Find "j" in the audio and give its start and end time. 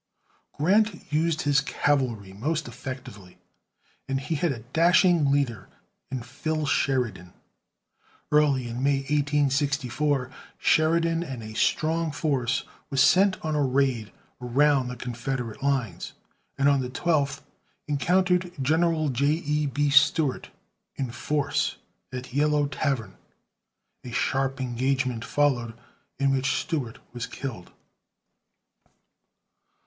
19.09-19.27